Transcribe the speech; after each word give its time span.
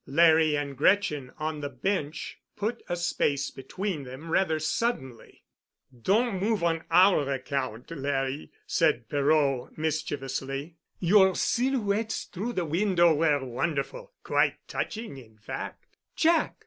Larry 0.07 0.57
and 0.57 0.75
Gretchen 0.75 1.31
on 1.37 1.59
the 1.61 1.69
bench 1.69 2.39
put 2.55 2.81
a 2.89 2.95
space 2.95 3.51
between 3.51 4.01
them 4.01 4.31
rather 4.31 4.57
suddenly. 4.57 5.43
"Don't 5.95 6.39
move 6.39 6.63
on 6.63 6.83
our 6.89 7.31
account, 7.31 7.91
Larry," 7.91 8.51
said 8.65 9.07
Perot 9.09 9.77
mischievously; 9.77 10.77
"your 10.99 11.35
silhouettes 11.35 12.23
through 12.23 12.53
the 12.53 12.65
window 12.65 13.13
were 13.13 13.45
wonderful—quite 13.45 14.67
touching—in 14.67 15.37
fact." 15.37 15.85
"Jack!" 16.15 16.55